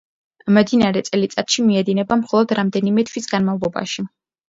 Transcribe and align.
მდინარე 0.55 1.03
წელიწადში 1.09 1.67
მიედინება 1.69 2.19
მხოლოდ 2.25 2.57
რამდენიმე 2.63 3.09
თვის 3.13 3.33
განმავლობაში. 3.37 4.13